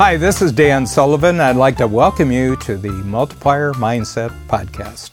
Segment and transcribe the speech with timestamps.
[0.00, 1.40] Hi, this is Dan Sullivan.
[1.40, 5.10] I'd like to welcome you to the Multiplier Mindset Podcast.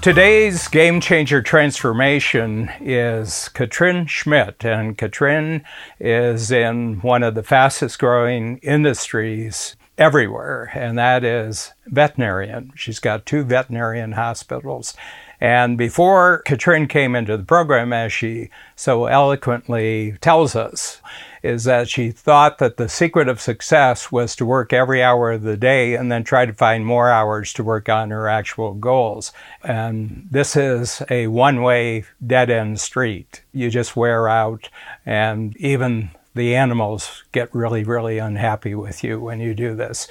[0.00, 5.64] Today's game changer transformation is Katrin Schmidt, and Katrin
[5.98, 12.70] is in one of the fastest growing industries everywhere, and that is veterinarian.
[12.76, 14.94] She's got two veterinarian hospitals.
[15.40, 21.02] And before Katrin came into the program, as she so eloquently tells us,
[21.42, 25.42] is that she thought that the secret of success was to work every hour of
[25.42, 29.32] the day and then try to find more hours to work on her actual goals.
[29.62, 33.42] And this is a one way dead end street.
[33.52, 34.68] You just wear out,
[35.06, 40.08] and even the animals get really, really unhappy with you when you do this.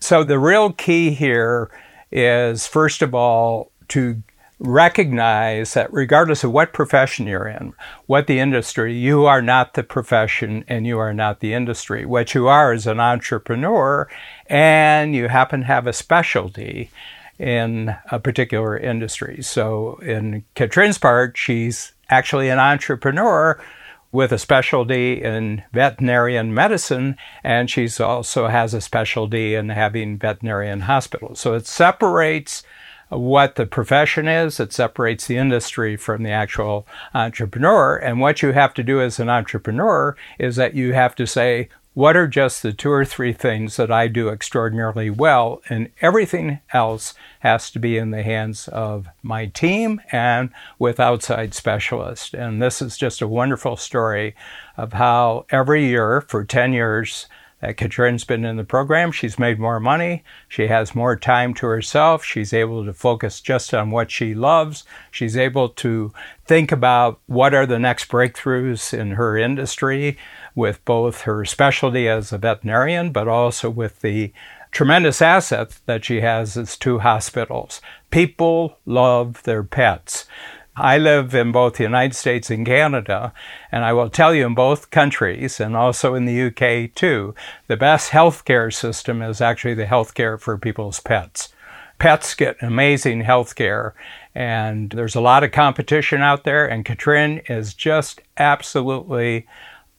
[0.00, 1.70] So the real key here
[2.10, 4.22] is, first of all, to
[4.60, 7.72] recognize that regardless of what profession you're in,
[8.06, 12.04] what the industry, you are not the profession and you are not the industry.
[12.04, 14.08] What you are is an entrepreneur
[14.46, 16.90] and you happen to have a specialty
[17.38, 19.42] in a particular industry.
[19.42, 23.62] So in Katrin's part, she's actually an entrepreneur
[24.10, 30.80] with a specialty in veterinarian medicine, and she's also has a specialty in having veterinarian
[30.80, 31.38] hospitals.
[31.38, 32.62] So it separates
[33.08, 34.60] what the profession is.
[34.60, 37.96] It separates the industry from the actual entrepreneur.
[37.96, 41.68] And what you have to do as an entrepreneur is that you have to say,
[41.94, 45.60] what are just the two or three things that I do extraordinarily well?
[45.68, 51.54] And everything else has to be in the hands of my team and with outside
[51.54, 52.34] specialists.
[52.34, 54.36] And this is just a wonderful story
[54.76, 57.26] of how every year for 10 years,
[57.60, 59.10] that Katrin's been in the program.
[59.10, 60.22] She's made more money.
[60.48, 62.24] She has more time to herself.
[62.24, 64.84] She's able to focus just on what she loves.
[65.10, 66.12] She's able to
[66.46, 70.16] think about what are the next breakthroughs in her industry
[70.54, 74.32] with both her specialty as a veterinarian, but also with the
[74.70, 77.80] tremendous asset that she has as two hospitals.
[78.10, 80.26] People love their pets.
[80.80, 83.32] I live in both the United States and Canada,
[83.72, 87.34] and I will tell you in both countries and also in the UK too,
[87.66, 91.52] the best healthcare system is actually the healthcare for people's pets.
[91.98, 93.92] Pets get amazing healthcare,
[94.34, 99.46] and there's a lot of competition out there, and Katrin is just absolutely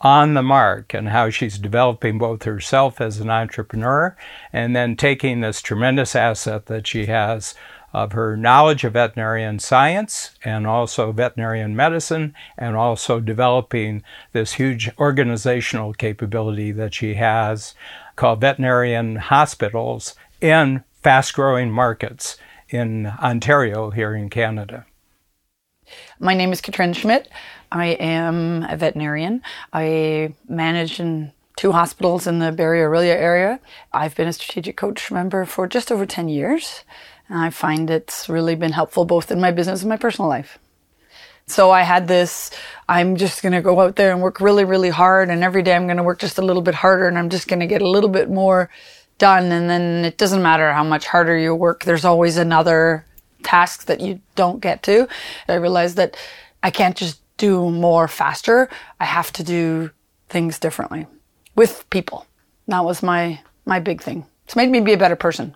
[0.02, 4.16] on the mark and how she's developing both herself as an entrepreneur
[4.54, 7.54] and then taking this tremendous asset that she has
[7.94, 14.90] of her knowledge of veterinarian science and also veterinarian medicine, and also developing this huge
[14.98, 17.74] organizational capability that she has
[18.16, 22.38] called veterinarian hospitals in fast growing markets
[22.70, 24.86] in Ontario here in Canada.
[26.20, 27.30] My name is Katrin Schmidt.
[27.72, 29.42] I am a veterinarian.
[29.74, 33.60] I manage in two hospitals in the Barrie Orillia area.
[33.92, 36.84] I've been a strategic coach member for just over 10 years.
[37.30, 40.58] And I find it's really been helpful both in my business and my personal life.
[41.46, 42.52] So I had this,
[42.88, 45.30] I'm just going to go out there and work really, really hard.
[45.30, 47.48] And every day I'm going to work just a little bit harder and I'm just
[47.48, 48.70] going to get a little bit more
[49.18, 49.52] done.
[49.52, 51.84] And then it doesn't matter how much harder you work.
[51.86, 53.06] There's always another
[53.42, 55.08] task that you don't get to.
[55.48, 56.18] I realized that
[56.62, 58.70] I can't just do more faster.
[59.00, 59.92] I have to do
[60.30, 61.08] things differently
[61.56, 62.28] with people.
[62.68, 64.26] That was my, my big thing.
[64.46, 65.56] It's made me be a better person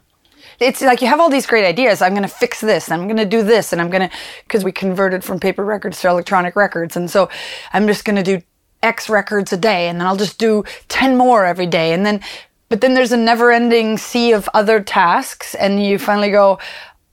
[0.60, 2.02] it's like you have all these great ideas.
[2.02, 2.92] I'm going to fix this.
[2.92, 3.74] I'm going to do this.
[3.74, 6.96] And I'm going to, because we converted from paper records to electronic records.
[6.96, 7.30] And so
[7.72, 8.42] I'm just going to do
[8.82, 11.94] X records a day and then I'll just do 10 more every day.
[11.94, 12.22] And then,
[12.70, 15.56] but then there's a never ending sea of other tasks.
[15.56, 16.60] And you finally go,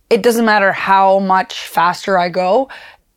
[0.08, 2.68] it doesn't matter how much faster I go.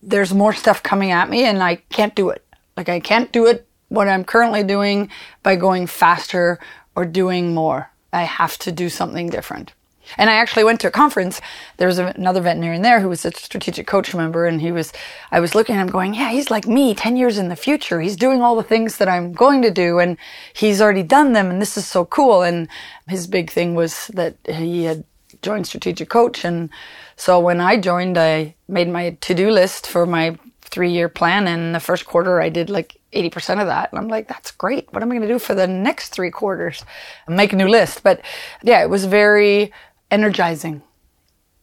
[0.02, 2.46] There's more stuff coming at me and I can't do it.
[2.78, 5.10] Like I can't do it what I'm currently doing
[5.44, 6.60] by going faster
[6.96, 7.92] or doing more.
[8.12, 9.74] I have to do something different.
[10.18, 11.42] And I actually went to a conference.
[11.78, 14.94] There was another veterinarian there who was a strategic coach member, and he was,
[15.32, 18.02] I was looking at him going, yeah, he's like me 10 years in the future.
[18.02, 20.18] He's doing all the things that I'm going to do, and
[20.54, 22.42] he's already done them, and this is so cool.
[22.42, 22.68] And
[23.08, 25.04] his big thing was that he had
[25.42, 26.44] joined strategic coach.
[26.44, 26.70] And
[27.16, 31.48] so when I joined, I made my to do list for my three year plan.
[31.48, 33.92] And the first quarter, I did like 80% of that.
[33.92, 34.92] And I'm like, that's great.
[34.92, 36.84] What am I going to do for the next three quarters?
[37.28, 38.02] Make a new list.
[38.02, 38.22] But
[38.64, 39.72] yeah, it was very,
[40.14, 40.84] energizing.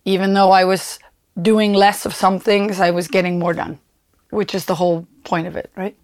[0.04, 0.98] Even though I was
[1.40, 3.78] doing less of some things, I was getting more done,
[4.30, 5.96] which is the whole point of it, right?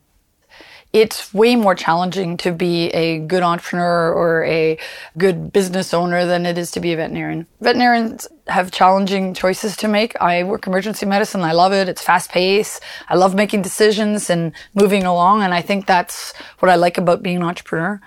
[0.93, 4.79] It's way more challenging to be a good entrepreneur or a
[5.19, 7.47] good business owner than it is to be a veterinarian.
[7.61, 10.19] Veterinarians have challenging choices to make.
[10.23, 11.43] I work emergency medicine.
[11.43, 11.89] I love it.
[11.89, 12.81] It's fast paced.
[13.09, 15.43] I love making decisions and moving along.
[15.43, 18.01] And I think that's what I like about being an entrepreneur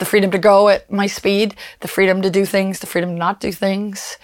[0.00, 3.16] the freedom to go at my speed, the freedom to do things, the freedom to
[3.16, 4.16] not do things.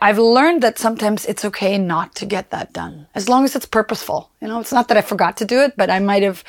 [0.00, 3.66] I've learned that sometimes it's okay not to get that done as long as it's
[3.66, 4.30] purposeful.
[4.40, 6.42] You know, it's not that I forgot to do it, but I might have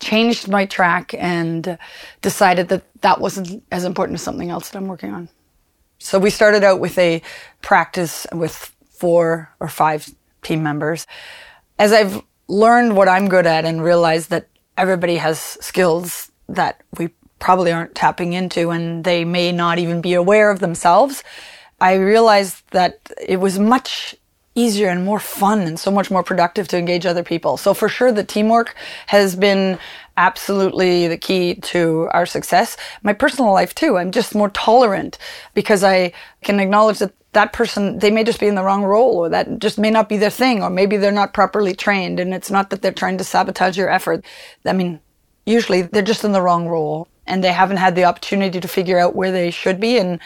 [0.00, 1.78] changed my track and
[2.22, 5.28] decided that that wasn't as important as something else that I'm working on.
[5.98, 7.22] So we started out with a
[7.62, 11.06] practice with four or five team members.
[11.78, 17.10] As I've learned what I'm good at and realized that everybody has skills that we
[17.44, 21.22] probably aren't tapping into and they may not even be aware of themselves,
[21.78, 24.16] I realized that it was much
[24.54, 27.58] easier and more fun and so much more productive to engage other people.
[27.58, 28.74] So for sure, the teamwork
[29.08, 29.78] has been
[30.16, 32.78] absolutely the key to our success.
[33.02, 33.98] My personal life too.
[33.98, 35.18] I'm just more tolerant
[35.52, 39.18] because I can acknowledge that that person, they may just be in the wrong role
[39.18, 42.32] or that just may not be their thing or maybe they're not properly trained and
[42.32, 44.24] it's not that they're trying to sabotage your effort.
[44.64, 45.00] I mean,
[45.44, 48.98] usually they're just in the wrong role and they haven't had the opportunity to figure
[48.98, 50.20] out where they should be and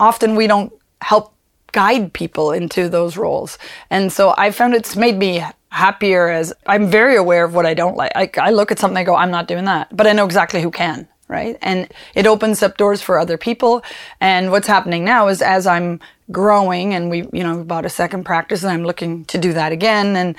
[0.00, 1.34] often we don't help
[1.72, 3.58] guide people into those roles.
[3.90, 7.74] And so I found it's made me happier as I'm very aware of what I
[7.74, 8.12] don't like.
[8.14, 10.62] I, I look at something, I go, I'm not doing that, but I know exactly
[10.62, 11.08] who can.
[11.26, 11.56] Right.
[11.62, 13.82] And it opens up doors for other people.
[14.20, 16.00] And what's happening now is as I'm
[16.30, 19.72] growing and we, you know, bought a second practice and I'm looking to do that
[19.72, 20.16] again.
[20.16, 20.36] And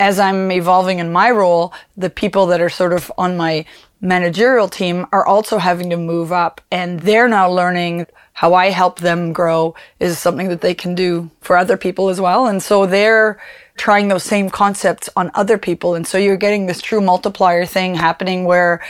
[0.00, 3.64] as I'm evolving in my role, the people that are sort of on my
[4.04, 9.00] managerial team are also having to move up and they're now learning how I help
[9.00, 12.46] them grow is something that they can do for other people as well.
[12.46, 13.40] And so they're
[13.76, 15.94] trying those same concepts on other people.
[15.94, 18.84] And so you're getting this true multiplier thing happening where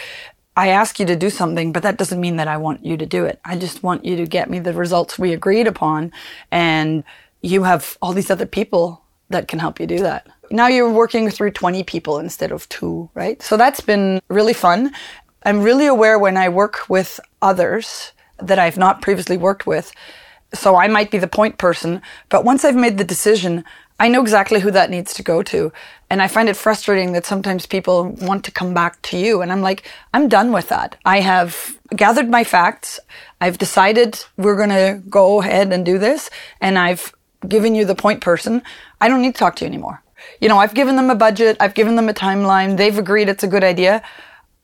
[0.57, 3.07] I ask you to do something, but that doesn't mean that I want you to
[3.07, 3.39] do it.
[3.45, 6.13] I just want you to get me the results we agreed upon.
[6.51, 7.05] And
[7.41, 10.27] you have all these other people that can help you do that.
[10.51, 13.41] Now you're working through 20 people instead of two, right?
[13.43, 14.93] So that's been really fun.
[15.45, 19.93] I'm really aware when I work with others that I've not previously worked with.
[20.53, 23.65] So I might be the point person, but once I've made the decision,
[23.99, 25.73] I know exactly who that needs to go to.
[26.11, 29.41] And I find it frustrating that sometimes people want to come back to you.
[29.41, 30.97] And I'm like, I'm done with that.
[31.05, 33.01] I have gathered my facts.
[33.41, 36.31] I've decided we're going to go ahead and do this.
[36.61, 37.15] And I've
[37.47, 38.63] given you the point person.
[39.01, 40.04] I don't need to talk to you anymore.
[40.41, 41.57] You know, I've given them a budget.
[41.61, 42.77] I've given them a timeline.
[42.77, 44.03] They've agreed it's a good idea.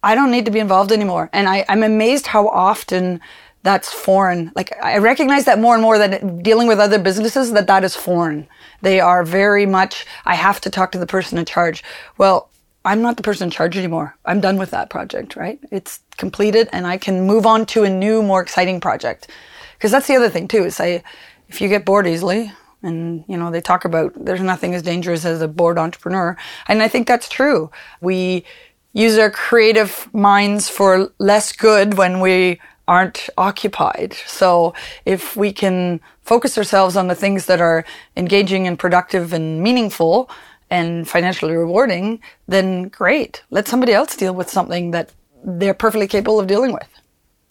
[0.03, 1.29] I don't need to be involved anymore.
[1.33, 3.21] And I, I'm amazed how often
[3.63, 4.53] that's foreign.
[4.55, 7.95] Like I recognize that more and more that dealing with other businesses, that that is
[7.95, 8.49] foreign.
[8.81, 11.85] They are very much, I have to talk to the person in charge.
[12.17, 12.49] Well,
[12.85, 14.17] I'm not the person in charge anymore.
[14.25, 15.61] I'm done with that project, right?
[15.71, 19.31] It's completed and I can move on to a new, more exciting project.
[19.79, 21.03] Cause that's the other thing too, is I,
[21.49, 25.25] if you get bored easily, and you know they talk about there's nothing as dangerous
[25.25, 26.37] as a bored entrepreneur
[26.69, 28.45] and i think that's true we
[28.93, 32.61] use our creative minds for less good when we
[32.91, 34.15] aren't occupied.
[34.27, 34.75] So
[35.05, 37.85] if we can focus ourselves on the things that are
[38.17, 40.29] engaging and productive and meaningful
[40.71, 43.45] and financially rewarding, then great.
[43.51, 45.13] Let somebody else deal with something that
[45.45, 46.89] they're perfectly capable of dealing with.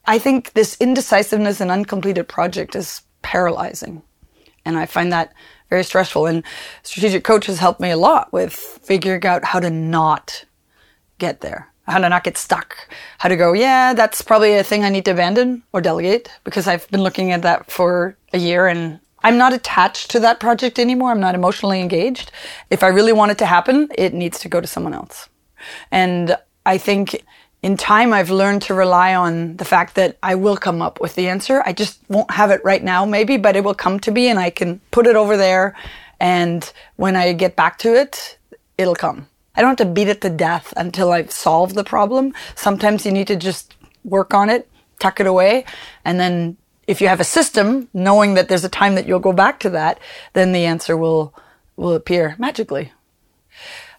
[0.05, 4.01] I think this indecisiveness and uncompleted project is paralyzing.
[4.65, 5.33] And I find that
[5.69, 6.25] very stressful.
[6.25, 6.43] And
[6.83, 10.45] strategic coach has helped me a lot with figuring out how to not
[11.17, 14.83] get there how to not get stuck, how to go, yeah, that's probably a thing
[14.83, 18.67] I need to abandon or delegate because I've been looking at that for a year
[18.67, 21.11] and I'm not attached to that project anymore.
[21.11, 22.31] I'm not emotionally engaged.
[22.69, 25.27] If I really want it to happen, it needs to go to someone else.
[25.91, 27.21] And I think
[27.61, 31.15] in time, I've learned to rely on the fact that I will come up with
[31.15, 31.61] the answer.
[31.65, 34.39] I just won't have it right now, maybe, but it will come to me and
[34.39, 35.75] I can put it over there.
[36.19, 38.37] And when I get back to it,
[38.77, 39.27] it'll come.
[39.55, 42.33] I don't have to beat it to death until I've solved the problem.
[42.55, 43.75] Sometimes you need to just
[44.05, 45.65] work on it, tuck it away,
[46.05, 46.55] and then
[46.87, 49.69] if you have a system, knowing that there's a time that you'll go back to
[49.71, 49.99] that,
[50.33, 51.33] then the answer will
[51.75, 52.91] will appear magically.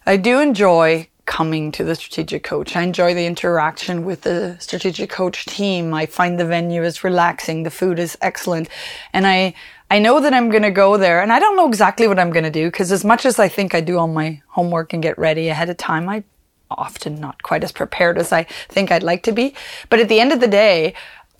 [0.05, 2.75] I do enjoy coming to the strategic coach.
[2.75, 5.93] I enjoy the interaction with the strategic coach team.
[5.93, 8.67] I find the venue is relaxing, the food is excellent,
[9.13, 9.53] and I
[9.89, 12.31] I know that I'm going to go there and I don't know exactly what I'm
[12.31, 15.01] going to do because as much as I think I do all my homework and
[15.01, 16.23] get ready ahead of time, I
[16.69, 19.55] often not quite as prepared as I think I'd like to be.
[19.89, 20.93] But at the end of the day,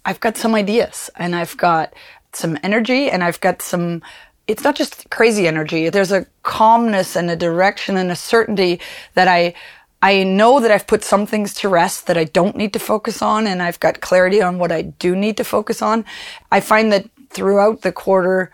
[0.06, 1.94] I've got some ideas and I've got
[2.32, 4.02] some energy and I've got some
[4.48, 5.90] it's not just crazy energy.
[5.90, 8.82] There's a calmness and a direction and a certainty
[9.14, 9.54] that I
[10.02, 13.22] I know that I've put some things to rest that I don't need to focus
[13.22, 16.06] on and I've got clarity on what I do need to focus on.
[16.52, 18.52] I find that throughout the quarter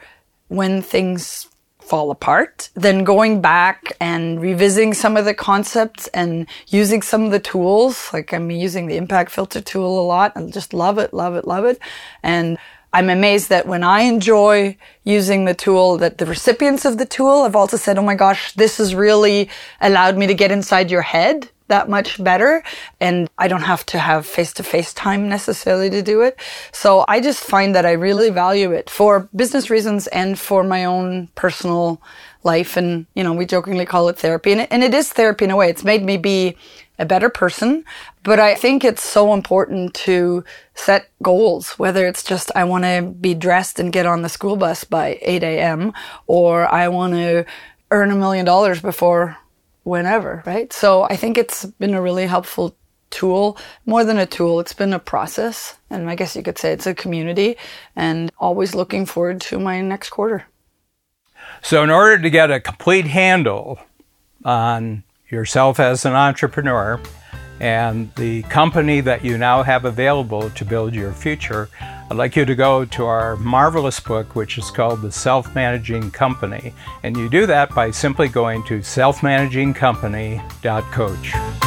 [0.50, 1.48] when things
[1.80, 7.32] fall apart, then going back and revisiting some of the concepts and using some of
[7.32, 11.14] the tools, like I'm using the impact filter tool a lot and just love it,
[11.14, 11.80] love it, love it.
[12.24, 12.58] And
[12.94, 17.44] I'm amazed that when I enjoy using the tool, that the recipients of the tool
[17.44, 19.50] have also said, Oh my gosh, this has really
[19.82, 22.64] allowed me to get inside your head that much better.
[23.00, 26.40] And I don't have to have face to face time necessarily to do it.
[26.72, 30.86] So I just find that I really value it for business reasons and for my
[30.86, 32.02] own personal
[32.44, 32.78] life.
[32.78, 34.52] And, you know, we jokingly call it therapy.
[34.54, 35.70] And it, and it is therapy in a way.
[35.70, 36.56] It's made me be
[37.00, 37.84] a better person.
[38.24, 40.44] But I think it's so important to
[40.76, 44.56] set goals, whether it's just I want to be dressed and get on the school
[44.56, 45.94] bus by 8 a.m.
[46.28, 47.46] or I want to
[47.92, 49.38] earn a million dollars before
[49.84, 50.72] whenever, right?
[50.74, 52.76] So I think it's been a really helpful
[53.10, 53.58] tool.
[53.86, 55.78] More than a tool, it's been a process.
[55.90, 57.58] And I guess you could say it's a community
[57.96, 60.46] and always looking forward to my next quarter.
[61.62, 63.80] So, in order to get a complete handle
[64.44, 67.00] on yourself as an entrepreneur
[67.60, 71.70] and the company that you now have available to build your future,
[72.10, 76.12] I'd like you to go to our marvelous book, which is called The Self Managing
[76.12, 76.74] Company.
[77.04, 81.67] And you do that by simply going to selfmanagingcompany.coach.